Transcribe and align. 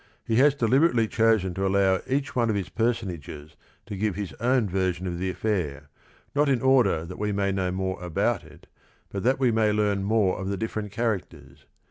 He 0.25 0.37
has 0.37 0.55
deliberately 0.55 1.07
chosen 1.07 1.53
to 1.53 1.67
allow 1.67 2.01
each 2.07 2.35
one 2.35 2.49
of 2.49 2.55
his 2.55 2.69
personages 2.69 3.55
to 3.85 3.95
give 3.95 4.15
his 4.15 4.33
own 4.39 4.67
version 4.67 5.05
of 5.05 5.19
the 5.19 5.29
affair, 5.29 5.91
not 6.33 6.49
in 6.49 6.59
order 6.59 7.05
that 7.05 7.19
we 7.19 7.31
may 7.31 7.51
know 7.51 7.71
more 7.71 8.01
about 8.03 8.43
it, 8.43 8.65
but 9.09 9.21
that 9.21 9.37
we 9.39 9.51
may 9.51 9.71
learn 9.71 10.03
more 10.03 10.39
of— 10.39 10.49
the 10.49 10.57
differen 10.57 10.85
t 10.89 10.95
cha 10.95 11.03
r 11.03 11.15
ac 11.17 11.25
ter 11.29 11.43
s. 11.51 11.65